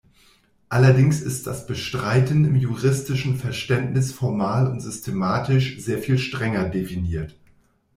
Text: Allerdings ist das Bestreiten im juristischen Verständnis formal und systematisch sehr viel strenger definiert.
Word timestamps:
Allerdings 0.67 1.21
ist 1.21 1.45
das 1.45 1.67
Bestreiten 1.67 2.43
im 2.45 2.55
juristischen 2.55 3.37
Verständnis 3.37 4.11
formal 4.11 4.65
und 4.65 4.79
systematisch 4.79 5.77
sehr 5.77 5.99
viel 5.99 6.17
strenger 6.17 6.67
definiert. 6.67 7.35